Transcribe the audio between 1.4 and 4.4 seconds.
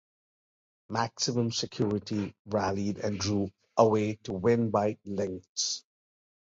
Security rallied and drew away to